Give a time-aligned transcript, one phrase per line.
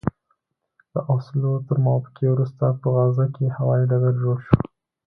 [0.93, 4.55] د اوسلو تر موافقې وروسته په غزه کې هوايي ډګر جوړ شو.